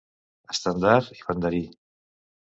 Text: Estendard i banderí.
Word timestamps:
Estendard 0.53 1.11
i 1.17 1.25
banderí. 1.27 1.61